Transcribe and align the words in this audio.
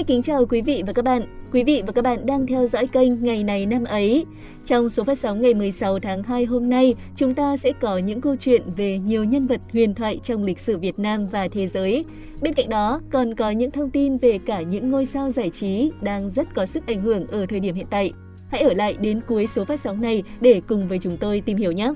Xin 0.00 0.06
kính 0.06 0.22
chào 0.22 0.46
quý 0.46 0.62
vị 0.62 0.82
và 0.86 0.92
các 0.92 1.04
bạn. 1.04 1.22
Quý 1.52 1.64
vị 1.64 1.82
và 1.86 1.92
các 1.92 2.02
bạn 2.02 2.26
đang 2.26 2.46
theo 2.46 2.66
dõi 2.66 2.86
kênh 2.86 3.24
Ngày 3.24 3.44
này 3.44 3.66
năm 3.66 3.84
ấy. 3.84 4.26
Trong 4.64 4.90
số 4.90 5.04
phát 5.04 5.18
sóng 5.18 5.42
ngày 5.42 5.54
16 5.54 5.98
tháng 5.98 6.22
2 6.22 6.44
hôm 6.44 6.68
nay, 6.68 6.94
chúng 7.16 7.34
ta 7.34 7.56
sẽ 7.56 7.72
có 7.80 7.98
những 7.98 8.20
câu 8.20 8.36
chuyện 8.36 8.62
về 8.76 8.98
nhiều 8.98 9.24
nhân 9.24 9.46
vật 9.46 9.60
huyền 9.72 9.94
thoại 9.94 10.20
trong 10.22 10.44
lịch 10.44 10.60
sử 10.60 10.78
Việt 10.78 10.98
Nam 10.98 11.26
và 11.26 11.48
thế 11.48 11.66
giới. 11.66 12.04
Bên 12.42 12.54
cạnh 12.54 12.68
đó, 12.68 13.00
còn 13.10 13.34
có 13.34 13.50
những 13.50 13.70
thông 13.70 13.90
tin 13.90 14.18
về 14.18 14.38
cả 14.38 14.60
những 14.60 14.90
ngôi 14.90 15.06
sao 15.06 15.30
giải 15.30 15.50
trí 15.50 15.90
đang 16.02 16.30
rất 16.30 16.54
có 16.54 16.66
sức 16.66 16.86
ảnh 16.86 17.02
hưởng 17.02 17.26
ở 17.26 17.46
thời 17.46 17.60
điểm 17.60 17.74
hiện 17.74 17.86
tại. 17.90 18.12
Hãy 18.48 18.60
ở 18.60 18.74
lại 18.74 18.96
đến 19.00 19.20
cuối 19.28 19.46
số 19.46 19.64
phát 19.64 19.80
sóng 19.80 20.00
này 20.00 20.22
để 20.40 20.60
cùng 20.68 20.88
với 20.88 20.98
chúng 20.98 21.16
tôi 21.16 21.40
tìm 21.40 21.56
hiểu 21.56 21.72
nhé! 21.72 21.92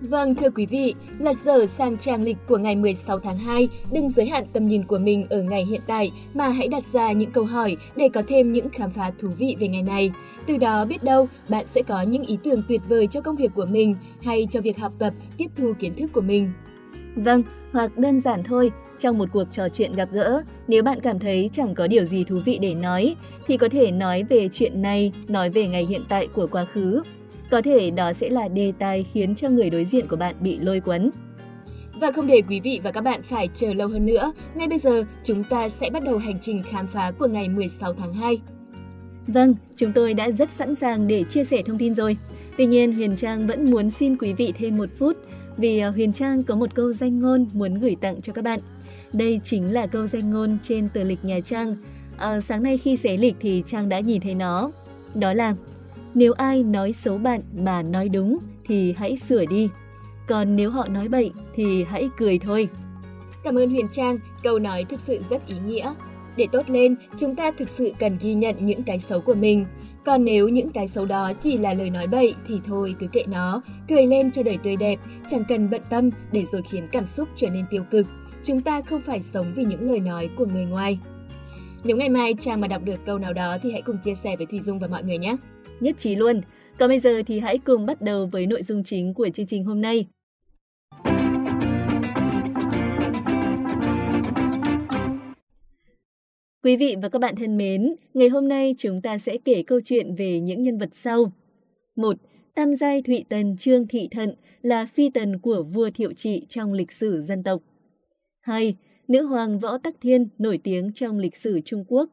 Vâng, 0.00 0.34
thưa 0.34 0.50
quý 0.50 0.66
vị, 0.66 0.94
lật 1.18 1.36
dở 1.44 1.66
sang 1.66 1.98
trang 1.98 2.22
lịch 2.22 2.36
của 2.48 2.58
ngày 2.58 2.76
16 2.76 3.18
tháng 3.18 3.38
2, 3.38 3.68
đừng 3.92 4.10
giới 4.10 4.26
hạn 4.26 4.44
tầm 4.52 4.68
nhìn 4.68 4.84
của 4.84 4.98
mình 4.98 5.24
ở 5.30 5.42
ngày 5.42 5.64
hiện 5.64 5.80
tại 5.86 6.10
mà 6.34 6.48
hãy 6.48 6.68
đặt 6.68 6.82
ra 6.92 7.12
những 7.12 7.30
câu 7.30 7.44
hỏi 7.44 7.76
để 7.96 8.08
có 8.08 8.22
thêm 8.28 8.52
những 8.52 8.68
khám 8.68 8.90
phá 8.90 9.12
thú 9.18 9.28
vị 9.38 9.56
về 9.60 9.68
ngày 9.68 9.82
này. 9.82 10.12
Từ 10.46 10.56
đó 10.56 10.84
biết 10.84 11.04
đâu 11.04 11.28
bạn 11.48 11.66
sẽ 11.66 11.82
có 11.82 12.02
những 12.02 12.22
ý 12.22 12.38
tưởng 12.42 12.62
tuyệt 12.68 12.80
vời 12.88 13.06
cho 13.06 13.20
công 13.20 13.36
việc 13.36 13.50
của 13.54 13.66
mình 13.66 13.96
hay 14.22 14.48
cho 14.50 14.60
việc 14.60 14.78
học 14.78 14.92
tập, 14.98 15.14
tiếp 15.36 15.46
thu 15.56 15.72
kiến 15.78 15.94
thức 15.94 16.10
của 16.12 16.20
mình. 16.20 16.52
Vâng, 17.16 17.42
hoặc 17.72 17.98
đơn 17.98 18.20
giản 18.20 18.42
thôi, 18.44 18.72
trong 18.98 19.18
một 19.18 19.28
cuộc 19.32 19.44
trò 19.50 19.68
chuyện 19.68 19.92
gặp 19.92 20.08
gỡ, 20.12 20.42
nếu 20.68 20.82
bạn 20.82 21.00
cảm 21.00 21.18
thấy 21.18 21.50
chẳng 21.52 21.74
có 21.74 21.86
điều 21.86 22.04
gì 22.04 22.24
thú 22.24 22.40
vị 22.44 22.58
để 22.62 22.74
nói, 22.74 23.16
thì 23.46 23.56
có 23.56 23.68
thể 23.68 23.90
nói 23.90 24.22
về 24.22 24.48
chuyện 24.48 24.82
này, 24.82 25.12
nói 25.28 25.50
về 25.50 25.66
ngày 25.66 25.86
hiện 25.86 26.02
tại 26.08 26.26
của 26.26 26.46
quá 26.46 26.64
khứ, 26.64 27.02
có 27.50 27.62
thể 27.62 27.90
đó 27.90 28.12
sẽ 28.12 28.28
là 28.28 28.48
đề 28.48 28.72
tài 28.78 29.06
khiến 29.12 29.34
cho 29.34 29.48
người 29.48 29.70
đối 29.70 29.84
diện 29.84 30.08
của 30.08 30.16
bạn 30.16 30.34
bị 30.40 30.58
lôi 30.58 30.80
cuốn. 30.80 31.10
Và 32.00 32.12
không 32.12 32.26
để 32.26 32.42
quý 32.48 32.60
vị 32.60 32.80
và 32.84 32.90
các 32.90 33.00
bạn 33.00 33.22
phải 33.22 33.48
chờ 33.54 33.74
lâu 33.74 33.88
hơn 33.88 34.06
nữa, 34.06 34.32
ngay 34.54 34.68
bây 34.68 34.78
giờ 34.78 35.04
chúng 35.24 35.44
ta 35.44 35.68
sẽ 35.68 35.90
bắt 35.90 36.02
đầu 36.02 36.18
hành 36.18 36.38
trình 36.40 36.62
khám 36.70 36.86
phá 36.86 37.12
của 37.18 37.26
ngày 37.26 37.48
16 37.48 37.94
tháng 37.94 38.14
2. 38.14 38.40
Vâng, 39.26 39.54
chúng 39.76 39.92
tôi 39.92 40.14
đã 40.14 40.30
rất 40.30 40.50
sẵn 40.50 40.74
sàng 40.74 41.06
để 41.06 41.24
chia 41.24 41.44
sẻ 41.44 41.62
thông 41.62 41.78
tin 41.78 41.94
rồi. 41.94 42.16
Tuy 42.56 42.66
nhiên, 42.66 42.92
Huyền 42.92 43.16
Trang 43.16 43.46
vẫn 43.46 43.70
muốn 43.70 43.90
xin 43.90 44.16
quý 44.16 44.32
vị 44.32 44.52
thêm 44.56 44.76
một 44.76 44.88
phút 44.98 45.16
vì 45.56 45.78
à, 45.78 45.88
Huyền 45.88 46.12
Trang 46.12 46.42
có 46.42 46.54
một 46.54 46.74
câu 46.74 46.92
danh 46.92 47.20
ngôn 47.20 47.46
muốn 47.52 47.74
gửi 47.74 47.96
tặng 48.00 48.22
cho 48.22 48.32
các 48.32 48.44
bạn. 48.44 48.60
Đây 49.12 49.40
chính 49.44 49.72
là 49.72 49.86
câu 49.86 50.06
danh 50.06 50.30
ngôn 50.30 50.58
trên 50.62 50.88
tờ 50.94 51.04
lịch 51.04 51.24
nhà 51.24 51.40
Trang. 51.40 51.76
À, 52.16 52.40
sáng 52.40 52.62
nay 52.62 52.78
khi 52.78 52.96
xé 52.96 53.16
lịch 53.16 53.36
thì 53.40 53.62
Trang 53.66 53.88
đã 53.88 54.00
nhìn 54.00 54.20
thấy 54.20 54.34
nó. 54.34 54.70
Đó 55.14 55.32
là 55.32 55.54
nếu 56.14 56.32
ai 56.32 56.62
nói 56.62 56.92
xấu 56.92 57.18
bạn 57.18 57.40
mà 57.56 57.82
nói 57.82 58.08
đúng 58.08 58.38
thì 58.64 58.94
hãy 58.96 59.16
sửa 59.16 59.44
đi. 59.44 59.68
Còn 60.28 60.56
nếu 60.56 60.70
họ 60.70 60.88
nói 60.88 61.08
bậy 61.08 61.32
thì 61.54 61.84
hãy 61.84 62.08
cười 62.16 62.38
thôi. 62.38 62.68
Cảm 63.44 63.58
ơn 63.58 63.70
Huyền 63.70 63.88
Trang, 63.92 64.18
câu 64.42 64.58
nói 64.58 64.84
thực 64.84 65.00
sự 65.00 65.20
rất 65.30 65.46
ý 65.46 65.54
nghĩa. 65.66 65.92
Để 66.36 66.46
tốt 66.52 66.70
lên, 66.70 66.96
chúng 67.16 67.36
ta 67.36 67.50
thực 67.50 67.68
sự 67.68 67.92
cần 67.98 68.18
ghi 68.20 68.34
nhận 68.34 68.56
những 68.60 68.82
cái 68.82 68.98
xấu 68.98 69.20
của 69.20 69.34
mình. 69.34 69.66
Còn 70.04 70.24
nếu 70.24 70.48
những 70.48 70.70
cái 70.70 70.88
xấu 70.88 71.06
đó 71.06 71.32
chỉ 71.40 71.58
là 71.58 71.74
lời 71.74 71.90
nói 71.90 72.06
bậy 72.06 72.34
thì 72.46 72.60
thôi 72.66 72.94
cứ 72.98 73.06
kệ 73.06 73.24
nó, 73.26 73.62
cười 73.88 74.06
lên 74.06 74.30
cho 74.30 74.42
đời 74.42 74.58
tươi 74.62 74.76
đẹp, 74.76 74.98
chẳng 75.30 75.44
cần 75.48 75.70
bận 75.70 75.80
tâm 75.90 76.10
để 76.32 76.44
rồi 76.44 76.62
khiến 76.62 76.88
cảm 76.92 77.06
xúc 77.06 77.28
trở 77.36 77.48
nên 77.48 77.64
tiêu 77.70 77.84
cực. 77.90 78.06
Chúng 78.44 78.60
ta 78.60 78.80
không 78.80 79.02
phải 79.02 79.22
sống 79.22 79.52
vì 79.56 79.64
những 79.64 79.90
lời 79.90 80.00
nói 80.00 80.30
của 80.36 80.46
người 80.46 80.64
ngoài. 80.64 80.98
Nếu 81.84 81.96
ngày 81.96 82.08
mai 82.08 82.34
Trang 82.40 82.60
mà 82.60 82.68
đọc 82.68 82.82
được 82.84 83.04
câu 83.06 83.18
nào 83.18 83.32
đó 83.32 83.56
thì 83.62 83.72
hãy 83.72 83.82
cùng 83.82 83.98
chia 83.98 84.14
sẻ 84.14 84.36
với 84.36 84.46
Thùy 84.46 84.60
Dung 84.60 84.78
và 84.78 84.88
mọi 84.88 85.02
người 85.02 85.18
nhé 85.18 85.36
nhất 85.80 85.98
trí 85.98 86.16
luôn. 86.16 86.40
Còn 86.78 86.88
bây 86.88 86.98
giờ 86.98 87.22
thì 87.26 87.40
hãy 87.40 87.58
cùng 87.58 87.86
bắt 87.86 88.02
đầu 88.02 88.26
với 88.26 88.46
nội 88.46 88.62
dung 88.62 88.84
chính 88.84 89.14
của 89.14 89.28
chương 89.28 89.46
trình 89.46 89.64
hôm 89.64 89.80
nay. 89.80 90.06
Quý 96.62 96.76
vị 96.76 96.96
và 97.02 97.08
các 97.08 97.18
bạn 97.18 97.36
thân 97.36 97.56
mến, 97.56 97.94
ngày 98.14 98.28
hôm 98.28 98.48
nay 98.48 98.74
chúng 98.78 99.02
ta 99.02 99.18
sẽ 99.18 99.38
kể 99.44 99.62
câu 99.62 99.80
chuyện 99.84 100.14
về 100.14 100.40
những 100.40 100.62
nhân 100.62 100.78
vật 100.78 100.88
sau. 100.92 101.32
1. 101.96 102.16
Tam 102.54 102.74
giai 102.74 103.02
Thụy 103.02 103.24
Tần 103.28 103.56
Trương 103.56 103.88
Thị 103.88 104.08
Thận 104.10 104.34
là 104.62 104.86
phi 104.86 105.10
tần 105.10 105.38
của 105.38 105.62
vua 105.62 105.90
Thiệu 105.90 106.12
Trị 106.12 106.46
trong 106.48 106.72
lịch 106.72 106.92
sử 106.92 107.22
dân 107.22 107.42
tộc. 107.42 107.62
2. 108.40 108.76
Nữ 109.08 109.22
hoàng 109.26 109.58
Võ 109.58 109.78
Tắc 109.78 109.94
Thiên 110.00 110.28
nổi 110.38 110.58
tiếng 110.64 110.92
trong 110.92 111.18
lịch 111.18 111.36
sử 111.36 111.60
Trung 111.64 111.84
Quốc. 111.88 112.10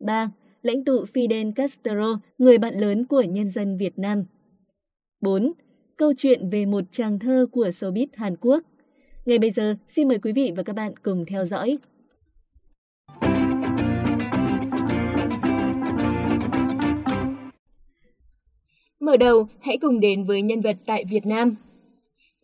3 0.00 0.30
lãnh 0.66 0.84
tụ 0.84 1.04
Fidel 1.14 1.52
Castro, 1.52 2.18
người 2.38 2.58
bạn 2.58 2.74
lớn 2.74 3.06
của 3.06 3.22
nhân 3.22 3.48
dân 3.48 3.76
Việt 3.76 3.98
Nam. 3.98 4.24
4. 5.20 5.52
Câu 5.96 6.12
chuyện 6.16 6.50
về 6.50 6.66
một 6.66 6.84
chàng 6.90 7.18
thơ 7.18 7.46
của 7.52 7.68
showbiz 7.68 8.06
Hàn 8.14 8.36
Quốc. 8.36 8.62
Ngay 9.26 9.38
bây 9.38 9.50
giờ, 9.50 9.74
xin 9.88 10.08
mời 10.08 10.18
quý 10.18 10.32
vị 10.32 10.52
và 10.56 10.62
các 10.62 10.76
bạn 10.76 10.92
cùng 11.02 11.24
theo 11.26 11.44
dõi. 11.44 11.78
Mở 19.00 19.16
đầu, 19.16 19.48
hãy 19.60 19.78
cùng 19.78 20.00
đến 20.00 20.24
với 20.24 20.42
nhân 20.42 20.60
vật 20.60 20.76
tại 20.86 21.04
Việt 21.10 21.26
Nam. 21.26 21.56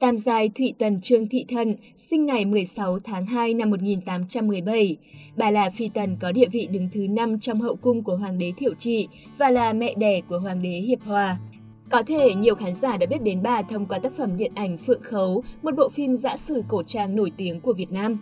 Tam 0.03 0.19
giai 0.19 0.49
Thụy 0.49 0.75
Tần 0.79 1.01
Trương 1.01 1.29
Thị 1.29 1.45
Thân 1.49 1.77
sinh 1.97 2.27
ngày 2.27 2.45
16 2.45 2.99
tháng 2.99 3.27
2 3.27 3.55
năm 3.55 3.71
1817. 3.71 4.97
Bà 5.37 5.51
là 5.51 5.71
phi 5.71 5.89
tần 5.95 6.17
có 6.21 6.33
địa 6.33 6.47
vị 6.53 6.69
đứng 6.73 6.89
thứ 6.93 7.07
5 7.09 7.41
trong 7.41 7.61
hậu 7.61 7.77
cung 7.77 8.03
của 8.03 8.17
Hoàng 8.17 8.39
đế 8.39 8.53
Thiệu 8.57 8.75
Trị 8.79 9.09
và 9.39 9.51
là 9.51 9.73
mẹ 9.73 9.95
đẻ 9.95 10.21
của 10.29 10.39
Hoàng 10.39 10.63
đế 10.63 10.69
Hiệp 10.69 11.01
Hòa. 11.03 11.39
Có 11.91 12.03
thể 12.03 12.35
nhiều 12.35 12.55
khán 12.55 12.75
giả 12.75 12.97
đã 12.97 13.07
biết 13.07 13.23
đến 13.23 13.43
bà 13.43 13.63
thông 13.63 13.87
qua 13.87 13.99
tác 13.99 14.13
phẩm 14.17 14.37
điện 14.37 14.53
ảnh 14.55 14.79
Phượng 14.79 15.03
Khấu, 15.03 15.45
một 15.63 15.77
bộ 15.77 15.89
phim 15.89 16.17
giã 16.17 16.37
sử 16.37 16.63
cổ 16.69 16.83
trang 16.83 17.17
nổi 17.17 17.33
tiếng 17.37 17.61
của 17.61 17.73
Việt 17.73 17.93
Nam. 17.93 18.19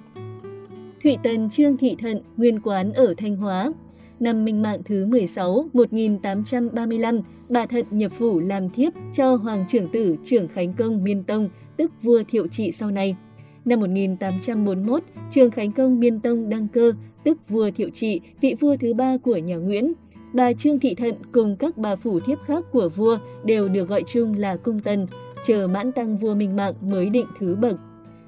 Thụy 1.03 1.17
Tần 1.23 1.51
Trương 1.51 1.77
Thị 1.77 1.97
Thận, 1.99 2.23
nguyên 2.37 2.61
quán 2.61 2.93
ở 2.93 3.15
Thanh 3.17 3.37
Hóa. 3.37 3.73
Năm 4.21 4.45
minh 4.45 4.63
mạng 4.63 4.81
thứ 4.85 5.07
16, 5.07 5.65
1835, 5.73 7.21
bà 7.49 7.67
Thận 7.67 7.87
nhập 7.91 8.13
phủ 8.15 8.41
làm 8.41 8.71
thiếp 8.71 8.93
cho 9.13 9.35
Hoàng 9.35 9.65
trưởng 9.69 9.89
tử 9.89 10.17
trưởng 10.25 10.49
Khánh 10.49 10.73
Công 10.73 11.05
Miên 11.05 11.23
Tông, 11.25 11.49
tức 11.81 12.03
vua 12.03 12.23
Thiệu 12.29 12.47
Trị 12.47 12.73
sau 12.73 12.91
này. 12.91 13.17
Năm 13.65 13.81
1841, 13.81 15.03
Trường 15.31 15.51
Khánh 15.51 15.73
Công 15.73 16.01
Miên 16.01 16.21
Tông 16.21 16.49
đăng 16.49 16.69
cơ, 16.69 16.93
tức 17.25 17.39
vua 17.49 17.71
Thiệu 17.71 17.91
Trị, 17.91 18.21
vị 18.41 18.55
vua 18.61 18.77
thứ 18.77 18.95
ba 18.95 19.17
của 19.17 19.37
nhà 19.37 19.57
Nguyễn. 19.57 19.93
Bà 20.35 20.53
Trương 20.53 20.79
Thị 20.79 20.95
Thận 20.95 21.15
cùng 21.33 21.57
các 21.57 21.77
bà 21.77 21.97
phủ 21.97 22.21
thiếp 22.21 22.39
khác 22.47 22.65
của 22.73 22.89
vua 22.89 23.19
đều 23.45 23.69
được 23.69 23.89
gọi 23.89 24.03
chung 24.13 24.35
là 24.39 24.57
cung 24.57 24.81
tần, 24.81 25.07
chờ 25.47 25.69
mãn 25.69 25.93
tăng 25.93 26.17
vua 26.17 26.35
Minh 26.35 26.57
Mạng 26.57 26.75
mới 26.81 27.11
định 27.11 27.27
thứ 27.39 27.55
bậc. 27.55 27.77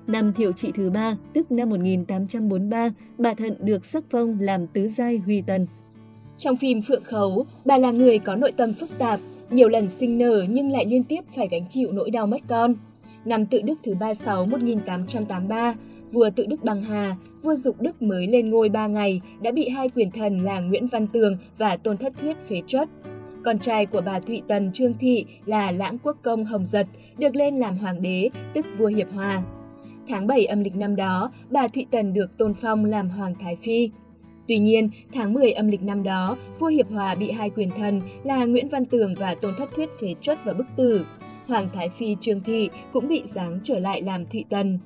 Năm 0.07 0.33
Thiệu 0.33 0.53
Trị 0.53 0.73
thứ 0.75 0.91
ba, 0.91 1.17
tức 1.33 1.53
năm 1.53 1.71
1843, 1.71 2.91
bà 3.19 3.34
Thận 3.34 3.55
được 3.61 3.84
sắc 3.84 4.05
phong 4.11 4.41
làm 4.41 4.67
tứ 4.67 4.89
giai 4.89 5.19
Huy 5.19 5.43
Tần. 5.47 5.67
Trong 6.39 6.57
phim 6.57 6.83
Phượng 6.83 7.05
Khấu, 7.05 7.47
bà 7.65 7.79
là 7.79 7.91
người 7.91 8.19
có 8.19 8.37
nội 8.37 8.53
tâm 8.53 8.75
phức 8.75 8.99
tạp, 8.99 9.21
nhiều 9.51 9.69
lần 9.69 9.89
sinh 9.89 10.19
nở 10.19 10.45
nhưng 10.49 10.71
lại 10.71 10.87
liên 10.87 11.05
tiếp 11.05 11.21
phải 11.37 11.49
gánh 11.51 11.69
chịu 11.69 11.93
nỗi 11.93 12.11
đau 12.11 12.27
mất 12.27 12.41
con 12.49 12.75
năm 13.25 13.47
tự 13.47 13.62
Đức 13.62 13.78
thứ 13.83 13.94
36 14.00 14.47
1883, 14.47 15.75
vua 16.12 16.31
tự 16.37 16.47
Đức 16.47 16.65
Bằng 16.65 16.83
Hà, 16.83 17.16
vua 17.43 17.55
Dục 17.55 17.81
Đức 17.81 18.03
mới 18.03 18.27
lên 18.27 18.50
ngôi 18.50 18.69
3 18.69 18.87
ngày 18.87 19.21
đã 19.41 19.53
bị 19.53 19.69
hai 19.69 19.88
quyền 19.88 20.10
thần 20.10 20.41
là 20.41 20.60
Nguyễn 20.60 20.87
Văn 20.87 21.06
Tường 21.06 21.37
và 21.59 21.77
Tôn 21.77 21.97
Thất 21.97 22.12
Thuyết 22.21 22.37
phế 22.49 22.62
truất. 22.66 22.88
Con 23.44 23.59
trai 23.59 23.87
của 23.87 24.00
bà 24.00 24.21
Thụy 24.21 24.43
Tần 24.49 24.72
Trương 24.72 24.99
Thị 24.99 25.27
là 25.47 25.72
Lãng 25.72 25.99
Quốc 25.99 26.16
Công 26.22 26.44
Hồng 26.44 26.66
Giật 26.66 26.87
được 27.19 27.37
lên 27.37 27.56
làm 27.56 27.78
hoàng 27.78 28.03
đế, 28.03 28.31
tức 28.55 28.66
vua 28.78 28.87
Hiệp 28.87 29.12
Hòa. 29.12 29.43
Tháng 30.09 30.27
7 30.27 30.44
âm 30.44 30.60
lịch 30.60 30.77
năm 30.77 30.97
đó, 30.97 31.33
bà 31.50 31.69
Thụy 31.69 31.87
Tần 31.91 32.15
được 32.15 32.39
tôn 32.39 32.54
phong 32.54 32.84
làm 32.84 33.10
Hoàng 33.10 33.34
Thái 33.41 33.56
Phi. 33.56 33.91
Tuy 34.48 34.58
nhiên, 34.58 34.91
tháng 35.12 35.32
10 35.32 35.53
âm 35.53 35.69
lịch 35.69 35.82
năm 35.82 36.03
đó, 36.03 36.36
vua 36.58 36.66
Hiệp 36.66 36.91
Hòa 36.91 37.14
bị 37.14 37.30
hai 37.30 37.50
quyền 37.50 37.70
thần 37.70 38.00
là 38.25 38.44
Nguyễn 38.44 38.69
Văn 38.69 38.84
Tường 38.84 39.14
và 39.19 39.34
Tôn 39.34 39.54
Thất 39.58 39.69
Thuyết 39.76 39.91
phế 40.00 40.14
truất 40.20 40.44
và 40.44 40.53
bức 40.53 40.66
tử. 40.76 41.06
Hoàng 41.47 41.69
Thái 41.75 41.88
Phi 41.88 42.16
Trương 42.20 42.41
Thị 42.41 42.69
cũng 42.92 43.08
bị 43.08 43.22
giáng 43.34 43.60
trở 43.62 43.78
lại 43.78 44.03
làm 44.03 44.26
Thụy 44.26 44.44
Tần. 44.50 44.78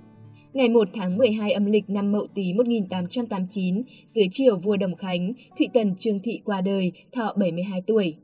Ngày 0.53 0.68
1 0.68 0.88
tháng 0.94 1.16
12 1.16 1.53
âm 1.53 1.64
lịch 1.64 1.91
năm 1.91 2.12
Mậu 2.12 2.26
Tý 2.34 2.53
1889, 2.53 3.82
dưới 4.06 4.26
triều 4.32 4.56
vua 4.56 4.76
Đồng 4.76 4.94
Khánh, 4.94 5.32
Thụy 5.59 5.68
Tần 5.74 5.94
Trương 5.98 6.20
Thị 6.20 6.41
qua 6.44 6.60
đời, 6.60 6.92
thọ 7.12 7.34
72 7.36 7.82
tuổi. 7.86 8.14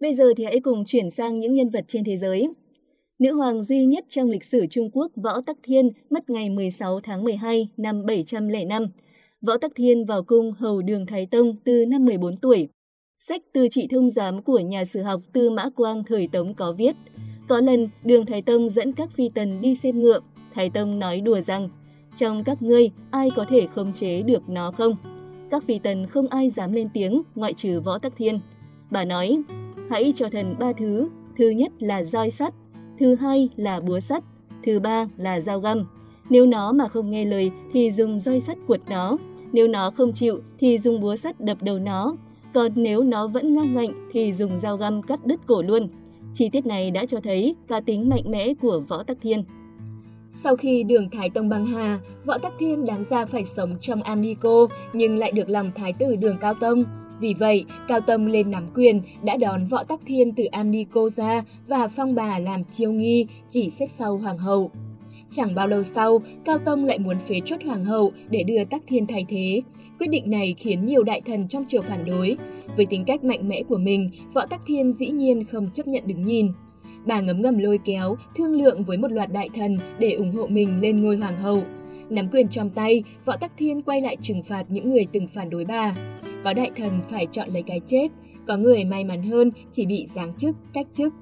Bây 0.00 0.14
giờ 0.14 0.24
thì 0.36 0.44
hãy 0.44 0.60
cùng 0.60 0.84
chuyển 0.86 1.10
sang 1.10 1.38
những 1.38 1.54
nhân 1.54 1.68
vật 1.68 1.84
trên 1.88 2.04
thế 2.04 2.16
giới. 2.16 2.48
Nữ 3.18 3.34
hoàng 3.34 3.62
duy 3.62 3.84
nhất 3.84 4.04
trong 4.08 4.30
lịch 4.30 4.44
sử 4.44 4.66
Trung 4.70 4.90
Quốc 4.92 5.12
Võ 5.16 5.40
Tắc 5.40 5.56
Thiên 5.62 5.90
mất 6.10 6.30
ngày 6.30 6.50
16 6.50 7.00
tháng 7.00 7.24
12 7.24 7.68
năm 7.76 8.06
705. 8.06 8.86
Võ 9.40 9.56
Tắc 9.56 9.72
Thiên 9.74 10.04
vào 10.04 10.22
cung 10.22 10.52
hầu 10.52 10.82
đường 10.82 11.06
Thái 11.06 11.26
Tông 11.26 11.56
từ 11.64 11.86
năm 11.86 12.04
14 12.04 12.36
tuổi. 12.36 12.68
Sách 13.18 13.42
từ 13.52 13.68
trị 13.70 13.88
thông 13.90 14.10
giám 14.10 14.42
của 14.42 14.58
nhà 14.58 14.84
sử 14.84 15.02
học 15.02 15.20
Tư 15.32 15.50
Mã 15.50 15.68
Quang 15.76 16.04
thời 16.04 16.28
Tống 16.28 16.54
có 16.54 16.72
viết, 16.72 16.96
có 17.48 17.60
lần 17.60 17.88
đường 18.04 18.26
Thái 18.26 18.42
Tông 18.42 18.70
dẫn 18.70 18.92
các 18.92 19.10
phi 19.10 19.28
tần 19.28 19.60
đi 19.60 19.74
xem 19.74 20.00
ngựa, 20.00 20.20
Thái 20.54 20.70
Tông 20.70 20.98
nói 20.98 21.20
đùa 21.20 21.40
rằng, 21.40 21.68
trong 22.16 22.44
các 22.44 22.62
ngươi 22.62 22.90
ai 23.10 23.30
có 23.36 23.44
thể 23.48 23.66
khống 23.66 23.92
chế 23.92 24.22
được 24.22 24.48
nó 24.48 24.70
không? 24.70 24.96
Các 25.50 25.64
phi 25.64 25.78
tần 25.78 26.06
không 26.06 26.28
ai 26.28 26.50
dám 26.50 26.72
lên 26.72 26.88
tiếng 26.94 27.22
ngoại 27.34 27.52
trừ 27.52 27.80
Võ 27.80 27.98
Tắc 27.98 28.16
Thiên. 28.16 28.40
Bà 28.90 29.04
nói, 29.04 29.42
hãy 29.90 30.12
cho 30.16 30.28
thần 30.28 30.54
ba 30.58 30.72
thứ, 30.72 31.08
thứ 31.38 31.48
nhất 31.48 31.72
là 31.78 32.04
roi 32.04 32.30
sắt, 32.30 32.54
thứ 32.98 33.14
hai 33.14 33.48
là 33.56 33.80
búa 33.80 34.00
sắt, 34.00 34.24
thứ 34.64 34.80
ba 34.80 35.06
là 35.16 35.40
dao 35.40 35.60
găm. 35.60 35.86
Nếu 36.30 36.46
nó 36.46 36.72
mà 36.72 36.88
không 36.88 37.10
nghe 37.10 37.24
lời 37.24 37.50
thì 37.72 37.92
dùng 37.92 38.20
roi 38.20 38.40
sắt 38.40 38.56
quật 38.66 38.80
nó. 38.90 39.16
Nếu 39.52 39.68
nó 39.68 39.90
không 39.90 40.12
chịu 40.12 40.40
thì 40.58 40.78
dùng 40.78 41.00
búa 41.00 41.16
sắt 41.16 41.40
đập 41.40 41.58
đầu 41.62 41.78
nó. 41.78 42.16
Còn 42.54 42.72
nếu 42.74 43.02
nó 43.02 43.26
vẫn 43.26 43.54
ngang 43.54 43.74
ngạnh 43.74 44.08
thì 44.12 44.32
dùng 44.32 44.58
dao 44.60 44.76
găm 44.76 45.02
cắt 45.02 45.26
đứt 45.26 45.40
cổ 45.46 45.62
luôn. 45.62 45.88
Chi 46.34 46.48
tiết 46.48 46.66
này 46.66 46.90
đã 46.90 47.06
cho 47.06 47.20
thấy 47.20 47.56
cá 47.68 47.80
tính 47.80 48.08
mạnh 48.08 48.22
mẽ 48.26 48.54
của 48.54 48.80
Võ 48.88 49.02
Tắc 49.02 49.16
Thiên. 49.20 49.44
Sau 50.30 50.56
khi 50.56 50.82
đường 50.82 51.10
Thái 51.10 51.30
Tông 51.30 51.48
băng 51.48 51.66
hà, 51.66 51.98
Võ 52.24 52.38
Tắc 52.38 52.52
Thiên 52.58 52.84
đáng 52.84 53.04
ra 53.04 53.26
phải 53.26 53.44
sống 53.44 53.78
trong 53.80 54.02
Amnico 54.02 54.66
nhưng 54.92 55.16
lại 55.16 55.32
được 55.32 55.48
làm 55.48 55.72
thái 55.72 55.92
tử 55.92 56.16
đường 56.16 56.38
Cao 56.40 56.54
Tông. 56.54 56.84
Vì 57.20 57.34
vậy, 57.34 57.64
Cao 57.88 58.00
Tông 58.00 58.26
lên 58.26 58.50
nắm 58.50 58.66
quyền 58.74 59.00
đã 59.22 59.36
đón 59.36 59.66
Võ 59.66 59.84
Tắc 59.84 60.00
Thiên 60.06 60.32
từ 60.32 60.44
Amnico 60.44 61.08
ra 61.08 61.44
và 61.68 61.88
phong 61.88 62.14
bà 62.14 62.38
làm 62.38 62.64
chiêu 62.64 62.92
nghi, 62.92 63.26
chỉ 63.50 63.70
xếp 63.70 63.86
sau 63.88 64.16
hoàng 64.16 64.38
hậu. 64.38 64.70
Chẳng 65.30 65.54
bao 65.54 65.66
lâu 65.66 65.82
sau, 65.82 66.20
Cao 66.44 66.58
Tông 66.58 66.84
lại 66.84 66.98
muốn 66.98 67.18
phế 67.18 67.40
chốt 67.44 67.62
hoàng 67.64 67.84
hậu 67.84 68.12
để 68.30 68.42
đưa 68.42 68.64
Tắc 68.64 68.82
Thiên 68.86 69.06
thay 69.06 69.24
thế. 69.28 69.62
Quyết 69.98 70.06
định 70.06 70.30
này 70.30 70.54
khiến 70.58 70.86
nhiều 70.86 71.02
đại 71.02 71.20
thần 71.20 71.48
trong 71.48 71.64
triều 71.68 71.82
phản 71.82 72.04
đối. 72.04 72.36
Với 72.76 72.86
tính 72.86 73.04
cách 73.04 73.24
mạnh 73.24 73.48
mẽ 73.48 73.62
của 73.62 73.78
mình, 73.78 74.10
Võ 74.34 74.46
Tắc 74.46 74.60
Thiên 74.66 74.92
dĩ 74.92 75.06
nhiên 75.06 75.44
không 75.44 75.70
chấp 75.70 75.86
nhận 75.86 76.02
đứng 76.06 76.24
nhìn. 76.24 76.48
Bà 77.06 77.20
ngấm 77.20 77.42
ngầm 77.42 77.58
lôi 77.58 77.78
kéo, 77.84 78.16
thương 78.36 78.52
lượng 78.62 78.84
với 78.84 78.98
một 78.98 79.12
loạt 79.12 79.32
đại 79.32 79.48
thần 79.54 79.78
để 79.98 80.10
ủng 80.10 80.32
hộ 80.32 80.46
mình 80.46 80.80
lên 80.80 81.02
ngôi 81.02 81.16
hoàng 81.16 81.38
hậu. 81.38 81.62
Nắm 82.10 82.28
quyền 82.32 82.48
trong 82.48 82.70
tay, 82.70 83.02
Võ 83.24 83.36
Tắc 83.36 83.52
Thiên 83.56 83.82
quay 83.82 84.00
lại 84.00 84.16
trừng 84.22 84.42
phạt 84.42 84.64
những 84.68 84.90
người 84.90 85.06
từng 85.12 85.28
phản 85.28 85.50
đối 85.50 85.64
bà. 85.64 85.96
Có 86.46 86.52
đại 86.52 86.70
thần 86.76 87.00
phải 87.10 87.26
chọn 87.32 87.48
lấy 87.48 87.62
cái 87.62 87.80
chết, 87.86 88.08
có 88.46 88.56
người 88.56 88.84
may 88.84 89.04
mắn 89.04 89.22
hơn 89.22 89.50
chỉ 89.72 89.86
bị 89.86 90.06
giáng 90.14 90.32
chức, 90.38 90.56
cách 90.72 90.86
chức. 90.92 91.14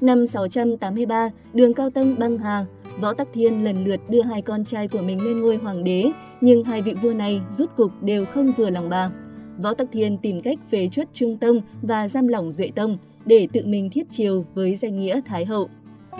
Năm 0.00 0.26
683, 0.26 1.30
đường 1.54 1.74
Cao 1.74 1.90
Tông 1.90 2.16
băng 2.18 2.38
hà, 2.38 2.64
Võ 3.00 3.14
Tắc 3.14 3.28
Thiên 3.32 3.64
lần 3.64 3.84
lượt 3.84 4.00
đưa 4.08 4.22
hai 4.22 4.42
con 4.42 4.64
trai 4.64 4.88
của 4.88 4.98
mình 4.98 5.24
lên 5.24 5.40
ngôi 5.40 5.56
hoàng 5.56 5.84
đế, 5.84 6.10
nhưng 6.40 6.64
hai 6.64 6.82
vị 6.82 6.94
vua 7.02 7.12
này 7.12 7.40
rút 7.52 7.76
cục 7.76 8.02
đều 8.02 8.24
không 8.24 8.52
vừa 8.56 8.70
lòng 8.70 8.88
bà. 8.88 9.10
Võ 9.62 9.74
Tắc 9.74 9.88
Thiên 9.92 10.18
tìm 10.18 10.40
cách 10.40 10.58
phế 10.70 10.88
truất 10.88 11.08
Trung 11.12 11.36
Tông 11.36 11.60
và 11.82 12.08
giam 12.08 12.28
lỏng 12.28 12.52
Duệ 12.52 12.70
Tông 12.74 12.98
để 13.26 13.48
tự 13.52 13.66
mình 13.66 13.90
thiết 13.90 14.10
triều 14.10 14.44
với 14.54 14.76
danh 14.76 15.00
nghĩa 15.00 15.20
Thái 15.24 15.44
Hậu. 15.44 15.68